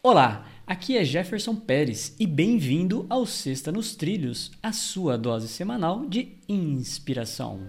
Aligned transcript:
Olá, 0.00 0.46
aqui 0.64 0.96
é 0.96 1.04
Jefferson 1.04 1.56
Pérez 1.56 2.14
e 2.20 2.26
bem-vindo 2.26 3.04
ao 3.10 3.26
Sexta 3.26 3.72
nos 3.72 3.96
Trilhos, 3.96 4.52
a 4.62 4.72
sua 4.72 5.18
dose 5.18 5.48
semanal 5.48 6.06
de 6.06 6.36
inspiração. 6.48 7.68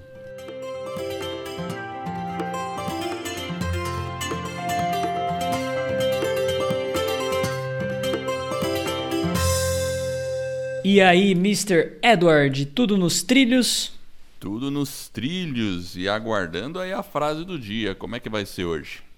E 10.86 11.02
aí, 11.02 11.32
Mr. 11.32 11.98
Edward, 12.04 12.68
tudo 12.68 12.96
nos 12.96 13.23
trilhos? 13.23 13.91
Tudo 14.39 14.70
nos 14.70 15.09
trilhos 15.09 15.98
e 15.98 16.07
aguardando 16.07 16.80
aí 16.80 16.93
a 16.93 17.02
frase 17.02 17.43
do 17.43 17.57
dia. 17.57 17.96
Como 17.96 18.16
é 18.16 18.20
que 18.20 18.30
vai 18.30 18.46
ser 18.46 18.66
hoje? 18.66 19.09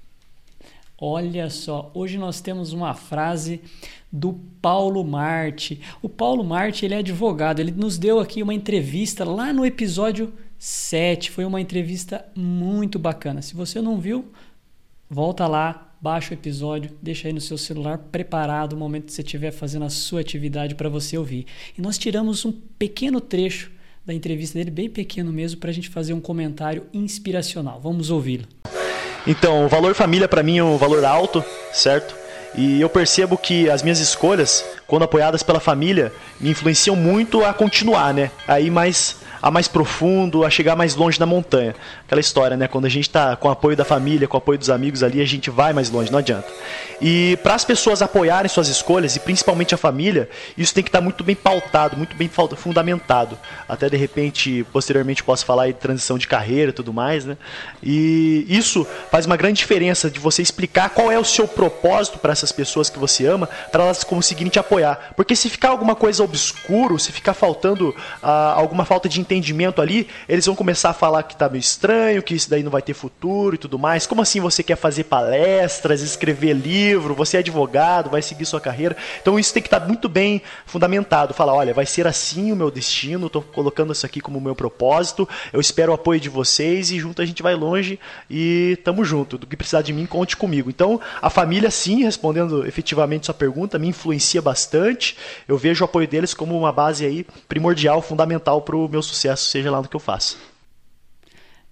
Olha 1.03 1.49
só, 1.49 1.89
hoje 1.95 2.15
nós 2.15 2.41
temos 2.41 2.73
uma 2.73 2.93
frase 2.93 3.59
do 4.11 4.33
Paulo 4.61 5.03
Marte. 5.03 5.81
O 5.99 6.07
Paulo 6.07 6.43
Marte, 6.43 6.85
ele 6.85 6.93
é 6.93 6.99
advogado, 6.99 7.59
ele 7.59 7.71
nos 7.71 7.97
deu 7.97 8.19
aqui 8.19 8.43
uma 8.43 8.53
entrevista 8.53 9.25
lá 9.25 9.51
no 9.51 9.65
episódio 9.65 10.31
7. 10.59 11.31
Foi 11.31 11.43
uma 11.43 11.59
entrevista 11.59 12.23
muito 12.35 12.99
bacana. 12.99 13.41
Se 13.41 13.55
você 13.55 13.81
não 13.81 13.99
viu, 13.99 14.31
volta 15.09 15.47
lá, 15.47 15.95
baixa 15.99 16.35
o 16.35 16.37
episódio, 16.37 16.95
deixa 17.01 17.27
aí 17.27 17.33
no 17.33 17.41
seu 17.41 17.57
celular 17.57 17.97
preparado 17.97 18.73
o 18.73 18.77
momento 18.77 19.05
que 19.05 19.13
você 19.13 19.23
estiver 19.23 19.49
fazendo 19.49 19.85
a 19.85 19.89
sua 19.89 20.21
atividade 20.21 20.75
para 20.75 20.87
você 20.87 21.17
ouvir. 21.17 21.47
E 21.75 21.81
nós 21.81 21.97
tiramos 21.97 22.45
um 22.45 22.51
pequeno 22.51 23.19
trecho 23.19 23.71
da 24.05 24.13
entrevista 24.13 24.59
dele, 24.59 24.69
bem 24.69 24.87
pequeno 24.87 25.33
mesmo, 25.33 25.59
para 25.59 25.71
a 25.71 25.73
gente 25.73 25.89
fazer 25.89 26.13
um 26.13 26.21
comentário 26.21 26.85
inspiracional. 26.93 27.81
Vamos 27.81 28.11
ouvi-lo. 28.11 28.60
Então, 29.25 29.65
o 29.65 29.67
valor 29.67 29.93
família 29.93 30.27
para 30.27 30.43
mim 30.43 30.57
é 30.57 30.63
um 30.63 30.77
valor 30.77 31.05
alto, 31.05 31.43
certo? 31.71 32.15
E 32.55 32.81
eu 32.81 32.89
percebo 32.89 33.37
que 33.37 33.69
as 33.69 33.81
minhas 33.81 33.99
escolhas, 33.99 34.65
quando 34.85 35.03
apoiadas 35.03 35.41
pela 35.41 35.59
família, 35.59 36.11
me 36.39 36.49
influenciam 36.49 36.95
muito 36.95 37.45
a 37.45 37.53
continuar, 37.53 38.13
né? 38.13 38.31
Aí 38.47 38.69
mais 38.69 39.17
a 39.41 39.49
mais 39.49 39.67
profundo, 39.67 40.45
a 40.45 40.49
chegar 40.49 40.75
mais 40.75 40.95
longe 40.95 41.19
na 41.19 41.25
montanha. 41.25 41.75
Aquela 42.05 42.21
história, 42.21 42.55
né? 42.55 42.67
Quando 42.67 42.85
a 42.85 42.89
gente 42.89 43.07
está 43.07 43.35
com 43.35 43.47
o 43.47 43.51
apoio 43.51 43.75
da 43.75 43.83
família, 43.83 44.27
com 44.27 44.37
o 44.37 44.39
apoio 44.39 44.59
dos 44.59 44.69
amigos 44.69 45.01
ali, 45.03 45.21
a 45.21 45.25
gente 45.25 45.49
vai 45.49 45.73
mais 45.73 45.89
longe, 45.89 46.11
não 46.11 46.19
adianta. 46.19 46.47
E 47.01 47.37
para 47.41 47.55
as 47.55 47.65
pessoas 47.65 48.01
apoiarem 48.01 48.47
suas 48.47 48.67
escolhas, 48.67 49.15
e 49.15 49.19
principalmente 49.19 49.73
a 49.73 49.77
família, 49.77 50.29
isso 50.55 50.73
tem 50.73 50.83
que 50.83 50.89
estar 50.89 50.99
tá 50.99 51.03
muito 51.03 51.23
bem 51.23 51.35
pautado, 51.35 51.97
muito 51.97 52.15
bem 52.15 52.29
fundamentado. 52.55 53.37
Até 53.67 53.89
de 53.89 53.97
repente, 53.97 54.63
posteriormente, 54.71 55.23
posso 55.23 55.43
falar 55.43 55.67
de 55.67 55.73
transição 55.73 56.17
de 56.17 56.27
carreira 56.27 56.69
e 56.69 56.73
tudo 56.73 56.93
mais, 56.93 57.25
né? 57.25 57.37
E 57.81 58.45
isso 58.47 58.85
faz 59.09 59.25
uma 59.25 59.35
grande 59.35 59.57
diferença 59.57 60.11
de 60.11 60.19
você 60.19 60.41
explicar 60.41 60.89
qual 60.89 61.11
é 61.11 61.17
o 61.17 61.25
seu 61.25 61.47
propósito 61.47 62.19
para 62.19 62.31
essas 62.31 62.51
pessoas 62.51 62.89
que 62.89 62.99
você 62.99 63.25
ama, 63.25 63.49
para 63.71 63.83
elas 63.83 64.03
conseguirem 64.03 64.51
te 64.51 64.59
apoiar. 64.59 65.13
Porque 65.15 65.35
se 65.35 65.49
ficar 65.49 65.69
alguma 65.69 65.95
coisa 65.95 66.23
obscuro, 66.23 66.99
se 66.99 67.11
ficar 67.11 67.33
faltando 67.33 67.95
ah, 68.21 68.53
alguma 68.55 68.85
falta 68.85 69.09
de 69.09 69.19
entendimento 69.31 69.81
ali, 69.81 70.07
eles 70.27 70.45
vão 70.45 70.55
começar 70.55 70.89
a 70.89 70.93
falar 70.93 71.23
que 71.23 71.35
tá 71.35 71.47
meio 71.47 71.61
estranho, 71.61 72.21
que 72.21 72.35
isso 72.35 72.49
daí 72.49 72.63
não 72.63 72.71
vai 72.71 72.81
ter 72.81 72.93
futuro 72.93 73.55
e 73.55 73.57
tudo 73.57 73.79
mais. 73.79 74.05
Como 74.05 74.21
assim 74.21 74.41
você 74.41 74.61
quer 74.61 74.75
fazer 74.75 75.05
palestras, 75.05 76.01
escrever 76.01 76.53
livro, 76.53 77.15
você 77.15 77.37
é 77.37 77.39
advogado, 77.39 78.09
vai 78.09 78.21
seguir 78.21 78.45
sua 78.45 78.59
carreira? 78.59 78.95
Então 79.21 79.39
isso 79.39 79.53
tem 79.53 79.63
que 79.63 79.67
estar 79.67 79.79
tá 79.79 79.87
muito 79.87 80.09
bem 80.09 80.41
fundamentado. 80.65 81.33
Falar, 81.33 81.53
olha, 81.53 81.73
vai 81.73 81.85
ser 81.85 82.05
assim 82.05 82.51
o 82.51 82.55
meu 82.55 82.69
destino, 82.69 83.27
estou 83.27 83.41
colocando 83.41 83.93
isso 83.93 84.05
aqui 84.05 84.19
como 84.19 84.41
meu 84.41 84.55
propósito, 84.55 85.27
eu 85.53 85.61
espero 85.61 85.91
o 85.91 85.95
apoio 85.95 86.19
de 86.19 86.29
vocês 86.29 86.91
e 86.91 86.99
junto 86.99 87.21
a 87.21 87.25
gente 87.25 87.41
vai 87.41 87.55
longe 87.55 87.99
e 88.29 88.77
tamo 88.83 89.05
junto. 89.05 89.37
Do 89.37 89.47
que 89.47 89.55
precisar 89.55 89.81
de 89.81 89.93
mim, 89.93 90.05
conte 90.05 90.35
comigo. 90.35 90.69
Então, 90.69 90.99
a 91.21 91.29
família 91.29 91.71
sim, 91.71 92.03
respondendo 92.03 92.67
efetivamente 92.67 93.27
sua 93.27 93.35
pergunta, 93.35 93.79
me 93.79 93.87
influencia 93.87 94.41
bastante. 94.41 95.15
Eu 95.47 95.57
vejo 95.57 95.83
o 95.83 95.85
apoio 95.85 96.07
deles 96.07 96.33
como 96.33 96.57
uma 96.57 96.71
base 96.71 97.05
aí 97.05 97.25
primordial, 97.47 98.01
fundamental 98.01 98.61
para 98.61 98.75
o 98.75 98.89
meu 98.89 99.01
sucesso 99.01 99.20
sucesso, 99.21 99.49
seja 99.49 99.69
lá 99.69 99.81
no 99.81 99.87
que 99.87 99.95
eu 99.95 99.99
faça. 99.99 100.37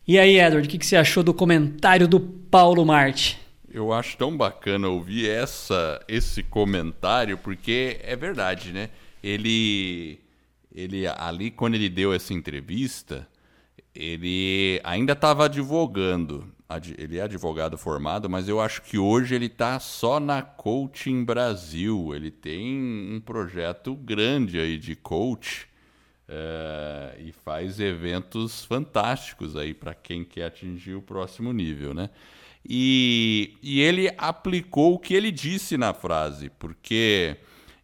E 0.07 0.17
aí, 0.17 0.39
Edward, 0.39 0.67
o 0.67 0.71
que, 0.71 0.77
que 0.77 0.85
você 0.85 0.95
achou 0.95 1.23
do 1.23 1.33
comentário 1.33 2.07
do 2.07 2.19
Paulo 2.19 2.85
Marte? 2.85 3.39
Eu 3.71 3.93
acho 3.93 4.17
tão 4.17 4.35
bacana 4.35 4.87
ouvir 4.87 5.29
essa, 5.29 6.03
esse 6.07 6.41
comentário, 6.41 7.37
porque 7.37 7.99
é 8.03 8.15
verdade, 8.15 8.71
né? 8.71 8.89
Ele, 9.23 10.19
ele 10.73 11.05
ali, 11.05 11.51
quando 11.51 11.75
ele 11.75 11.89
deu 11.89 12.11
essa 12.11 12.33
entrevista, 12.33 13.27
ele 13.93 14.81
ainda 14.83 15.13
estava 15.13 15.45
advogando. 15.45 16.51
Ele 16.97 17.17
é 17.17 17.21
advogado 17.21 17.77
formado, 17.79 18.29
mas 18.29 18.47
eu 18.47 18.61
acho 18.61 18.83
que 18.83 18.97
hoje 18.97 19.33
ele 19.33 19.47
está 19.47 19.79
só 19.79 20.19
na 20.19 20.41
Coaching 20.41 21.23
Brasil. 21.23 22.13
Ele 22.15 22.29
tem 22.29 22.79
um 23.11 23.19
projeto 23.19 23.95
grande 23.95 24.59
aí 24.59 24.77
de 24.77 24.95
coach 24.95 25.68
é, 26.31 27.15
e 27.19 27.31
faz 27.31 27.79
eventos 27.79 28.63
fantásticos 28.63 29.55
aí 29.55 29.73
para 29.73 29.95
quem 29.95 30.23
quer 30.23 30.45
atingir 30.45 30.93
o 30.93 31.01
próximo 31.01 31.51
nível, 31.51 31.93
né? 31.93 32.11
E, 32.63 33.57
e 33.63 33.81
ele 33.81 34.13
aplicou 34.15 34.93
o 34.93 34.99
que 34.99 35.15
ele 35.15 35.31
disse 35.31 35.75
na 35.75 35.91
frase, 35.91 36.51
porque 36.59 37.37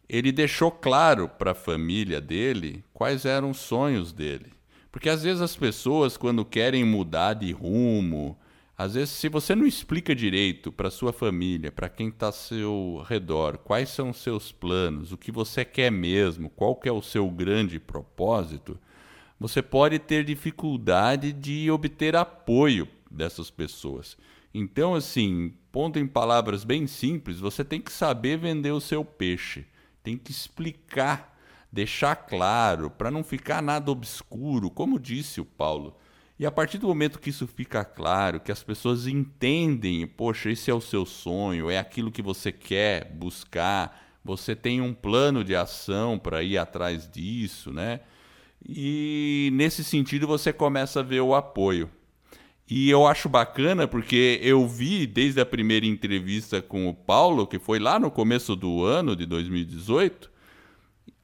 ele 0.08 0.30
deixou 0.30 0.70
claro 0.70 1.28
para 1.28 1.50
a 1.50 1.54
família 1.54 2.20
dele 2.20 2.84
quais 2.94 3.24
eram 3.24 3.50
os 3.50 3.58
sonhos 3.58 4.12
dele. 4.12 4.52
Porque 4.92 5.08
às 5.08 5.24
vezes 5.24 5.42
as 5.42 5.56
pessoas, 5.56 6.16
quando 6.16 6.44
querem 6.44 6.84
mudar 6.84 7.34
de 7.34 7.50
rumo, 7.50 8.38
às 8.78 8.92
vezes, 8.92 9.14
se 9.14 9.28
você 9.30 9.54
não 9.54 9.66
explica 9.66 10.14
direito 10.14 10.70
para 10.70 10.90
sua 10.90 11.10
família, 11.10 11.72
para 11.72 11.88
quem 11.88 12.08
está 12.08 12.26
ao 12.26 12.32
seu 12.32 13.02
redor, 13.08 13.56
quais 13.56 13.88
são 13.88 14.10
os 14.10 14.18
seus 14.18 14.52
planos, 14.52 15.12
o 15.12 15.16
que 15.16 15.32
você 15.32 15.64
quer 15.64 15.90
mesmo, 15.90 16.50
qual 16.50 16.76
que 16.76 16.86
é 16.86 16.92
o 16.92 17.00
seu 17.00 17.30
grande 17.30 17.80
propósito, 17.80 18.78
você 19.40 19.62
pode 19.62 19.98
ter 19.98 20.24
dificuldade 20.24 21.32
de 21.32 21.70
obter 21.70 22.14
apoio 22.14 22.86
dessas 23.10 23.50
pessoas. 23.50 24.14
Então, 24.52 24.94
assim, 24.94 25.54
pondo 25.72 25.98
em 25.98 26.06
palavras 26.06 26.62
bem 26.62 26.86
simples, 26.86 27.40
você 27.40 27.64
tem 27.64 27.80
que 27.80 27.92
saber 27.92 28.38
vender 28.38 28.72
o 28.72 28.80
seu 28.80 29.02
peixe, 29.02 29.66
tem 30.02 30.18
que 30.18 30.30
explicar, 30.30 31.34
deixar 31.72 32.14
claro, 32.14 32.90
para 32.90 33.10
não 33.10 33.24
ficar 33.24 33.62
nada 33.62 33.90
obscuro, 33.90 34.70
como 34.70 35.00
disse 35.00 35.40
o 35.40 35.46
Paulo. 35.46 35.96
E 36.38 36.44
a 36.44 36.50
partir 36.50 36.76
do 36.76 36.86
momento 36.86 37.18
que 37.18 37.30
isso 37.30 37.46
fica 37.46 37.82
claro, 37.82 38.40
que 38.40 38.52
as 38.52 38.62
pessoas 38.62 39.06
entendem, 39.06 40.06
poxa, 40.06 40.50
esse 40.50 40.70
é 40.70 40.74
o 40.74 40.80
seu 40.80 41.06
sonho, 41.06 41.70
é 41.70 41.78
aquilo 41.78 42.12
que 42.12 42.20
você 42.20 42.52
quer 42.52 43.10
buscar, 43.12 44.18
você 44.22 44.54
tem 44.54 44.82
um 44.82 44.92
plano 44.92 45.42
de 45.42 45.56
ação 45.56 46.18
para 46.18 46.42
ir 46.42 46.58
atrás 46.58 47.08
disso, 47.10 47.72
né? 47.72 48.00
E 48.68 49.50
nesse 49.54 49.82
sentido 49.82 50.26
você 50.26 50.52
começa 50.52 51.00
a 51.00 51.02
ver 51.02 51.20
o 51.20 51.34
apoio. 51.34 51.88
E 52.68 52.90
eu 52.90 53.06
acho 53.06 53.28
bacana 53.28 53.86
porque 53.86 54.40
eu 54.42 54.66
vi 54.66 55.06
desde 55.06 55.40
a 55.40 55.46
primeira 55.46 55.86
entrevista 55.86 56.60
com 56.60 56.88
o 56.88 56.94
Paulo, 56.94 57.46
que 57.46 57.58
foi 57.58 57.78
lá 57.78 57.98
no 57.98 58.10
começo 58.10 58.56
do 58.56 58.84
ano 58.84 59.14
de 59.14 59.24
2018, 59.24 60.30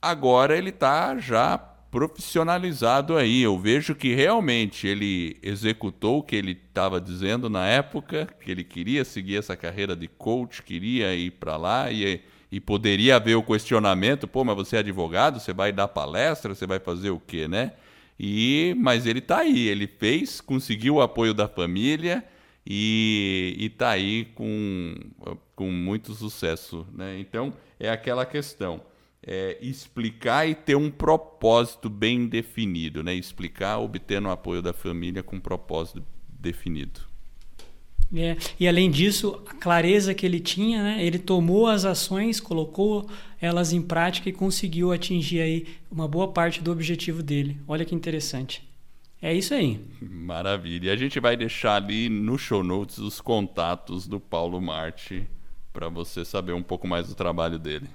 agora 0.01 0.57
ele 0.57 0.71
está 0.71 1.19
já 1.19 1.59
profissionalizado 1.93 3.19
aí. 3.19 3.43
Eu 3.43 3.59
vejo 3.59 3.95
que 3.95 4.15
realmente 4.15 4.87
ele 4.87 5.37
executou 5.43 6.19
o 6.19 6.23
que 6.23 6.35
ele 6.35 6.53
estava 6.53 6.99
dizendo 6.99 7.51
na 7.51 7.67
época, 7.67 8.27
que 8.41 8.51
ele 8.51 8.65
queria 8.65 9.05
seguir 9.05 9.37
essa 9.37 9.55
carreira 9.55 9.95
de 9.95 10.09
coach, 10.09 10.63
queria 10.63 11.15
ir 11.15 11.33
para 11.33 11.59
lá 11.59 11.93
e, 11.93 12.23
e 12.51 12.59
poderia 12.59 13.17
haver 13.17 13.37
o 13.37 13.43
questionamento, 13.43 14.27
pô, 14.27 14.43
mas 14.43 14.57
você 14.57 14.77
é 14.77 14.79
advogado, 14.79 15.39
você 15.39 15.53
vai 15.53 15.71
dar 15.71 15.87
palestra, 15.87 16.55
você 16.55 16.67
vai 16.67 16.81
fazer 16.81 17.11
o 17.11 17.21
quê, 17.21 17.47
né? 17.47 17.75
E 18.19 18.75
mas 18.79 19.05
ele 19.05 19.19
está 19.19 19.41
aí, 19.41 19.69
ele 19.69 19.87
fez, 19.87 20.41
conseguiu 20.41 20.95
o 20.95 21.03
apoio 21.03 21.35
da 21.35 21.47
família 21.47 22.25
e 22.67 23.55
está 23.61 23.91
aí 23.91 24.25
com, 24.35 24.95
com 25.55 25.71
muito 25.71 26.15
sucesso, 26.15 26.87
né? 26.95 27.19
Então 27.19 27.53
é 27.79 27.91
aquela 27.91 28.25
questão 28.25 28.81
é, 29.25 29.57
explicar 29.61 30.49
e 30.49 30.55
ter 30.55 30.77
um 30.77 30.91
propósito 30.91 31.89
bem 31.89 32.27
definido, 32.27 33.03
né? 33.03 33.15
Explicar 33.15 33.79
obtendo 33.79 34.29
o 34.29 34.31
apoio 34.31 34.61
da 34.61 34.73
família 34.73 35.23
com 35.23 35.37
um 35.37 35.41
propósito 35.41 36.05
definido. 36.29 37.01
É, 38.15 38.37
e 38.61 38.69
além 38.69 38.91
disso, 38.91 39.43
a 39.47 39.55
clareza 39.55 40.13
que 40.13 40.27
ele 40.27 40.39
tinha, 40.39 40.83
né? 40.83 41.05
ele 41.05 41.19
tomou 41.19 41.67
as 41.67 41.87
ações, 41.87 42.41
colocou 42.41 43.09
elas 43.41 43.73
em 43.73 43.81
prática 43.81 44.29
e 44.29 44.33
conseguiu 44.33 44.93
atingir 44.93 45.41
aí 45.41 45.67
uma 45.91 46.07
boa 46.07 46.29
parte 46.29 46.61
do 46.61 46.71
objetivo 46.71 47.23
dele. 47.23 47.59
Olha 47.67 47.87
que 47.87 47.95
interessante. 47.95 48.63
É 49.21 49.33
isso 49.33 49.55
aí. 49.55 49.81
Maravilha. 50.03 50.89
E 50.89 50.91
a 50.91 50.97
gente 50.97 51.19
vai 51.21 51.37
deixar 51.37 51.77
ali 51.77 52.11
no 52.11 52.37
show 52.37 52.63
notes 52.63 52.99
os 52.99 53.19
contatos 53.19 54.07
do 54.07 54.21
Paulo 54.21 54.61
Marte 54.61 55.27
para 55.73 55.89
você 55.89 56.23
saber 56.23 56.53
um 56.53 56.63
pouco 56.63 56.87
mais 56.87 57.09
do 57.09 57.15
trabalho 57.15 57.59
dele. 57.59 57.89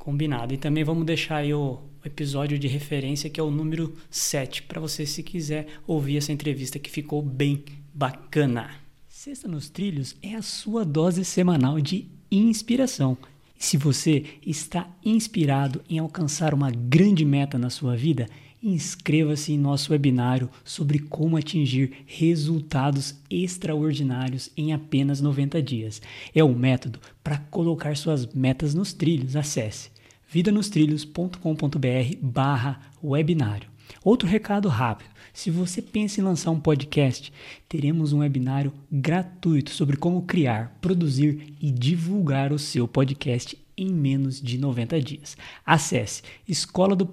Combinado. 0.00 0.54
E 0.54 0.56
também 0.56 0.82
vamos 0.82 1.04
deixar 1.04 1.36
aí 1.36 1.52
o 1.52 1.78
episódio 2.02 2.58
de 2.58 2.66
referência, 2.66 3.28
que 3.28 3.38
é 3.38 3.42
o 3.42 3.50
número 3.50 3.94
7, 4.08 4.62
para 4.62 4.80
você, 4.80 5.04
se 5.04 5.22
quiser, 5.22 5.66
ouvir 5.86 6.16
essa 6.16 6.32
entrevista 6.32 6.78
que 6.78 6.90
ficou 6.90 7.20
bem 7.20 7.62
bacana. 7.92 8.70
Sexta 9.06 9.46
nos 9.46 9.68
Trilhos 9.68 10.16
é 10.22 10.34
a 10.34 10.40
sua 10.40 10.86
dose 10.86 11.22
semanal 11.22 11.78
de 11.78 12.08
inspiração. 12.30 13.18
E 13.54 13.62
se 13.62 13.76
você 13.76 14.24
está 14.44 14.88
inspirado 15.04 15.82
em 15.86 15.98
alcançar 15.98 16.54
uma 16.54 16.70
grande 16.70 17.22
meta 17.22 17.58
na 17.58 17.68
sua 17.68 17.94
vida, 17.94 18.26
inscreva-se 18.62 19.52
em 19.52 19.58
nosso 19.58 19.92
webinário 19.92 20.50
sobre 20.64 20.98
como 20.98 21.36
atingir 21.36 22.04
resultados 22.06 23.14
extraordinários 23.30 24.50
em 24.56 24.72
apenas 24.72 25.20
90 25.20 25.62
dias. 25.62 26.02
É 26.34 26.44
um 26.44 26.54
método 26.54 27.00
para 27.22 27.38
colocar 27.38 27.96
suas 27.96 28.26
metas 28.34 28.74
nos 28.74 28.92
trilhos. 28.92 29.36
Acesse 29.36 29.90
vidanostrilhos.com.br 30.28 32.16
barra 32.20 32.80
webinário. 33.02 33.68
Outro 34.04 34.28
recado 34.28 34.68
rápido. 34.68 35.10
Se 35.32 35.50
você 35.50 35.80
pensa 35.82 36.20
em 36.20 36.24
lançar 36.24 36.50
um 36.50 36.60
podcast, 36.60 37.32
teremos 37.68 38.12
um 38.12 38.18
webinário 38.18 38.72
gratuito 38.90 39.70
sobre 39.70 39.96
como 39.96 40.22
criar, 40.22 40.76
produzir 40.80 41.54
e 41.60 41.70
divulgar 41.70 42.52
o 42.52 42.58
seu 42.58 42.86
podcast 42.86 43.56
em 43.76 43.88
menos 43.92 44.40
de 44.40 44.58
90 44.58 45.00
dias. 45.00 45.36
Acesse 45.64 46.22
escola 46.46 46.94
do 46.94 47.06